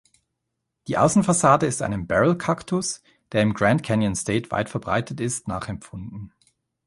[0.87, 3.03] Die Außenfassade ist einem Barrel-Kaktus,
[3.33, 6.33] der im "Grand Canyon State" weit verbreitet ist, nachempfunden.